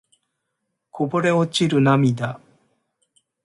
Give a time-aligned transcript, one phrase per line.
[0.89, 2.39] こぼれ落ちる涙